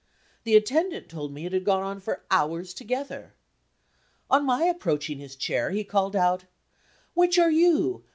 The 0.45 0.55
attendant 0.55 1.09
told 1.09 1.31
me 1.31 1.45
it 1.45 1.53
had 1.53 1.63
gone 1.63 1.83
on 1.83 1.99
for 1.99 2.23
hours 2.31 2.73
together. 2.73 3.35
On 4.31 4.43
my 4.43 4.63
approaching 4.63 5.19
his 5.19 5.35
chair, 5.35 5.69
he 5.69 5.83
called 5.83 6.15
out: 6.15 6.45
"Which 7.13 7.37
are 7.37 7.51
you? 7.51 8.03